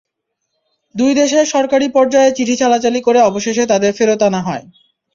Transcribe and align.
দুই 0.95 1.11
দেশের 1.15 1.45
সরকারি 1.47 1.87
পর্যায়ে 1.89 2.35
চিঠি 2.37 2.55
চালাচালি 2.57 2.99
করে 3.01 3.19
অবশেষে 3.21 3.63
তাদের 3.67 3.91
ফেরত 3.97 4.21
আনা 4.23 4.41
হয়। 4.47 4.63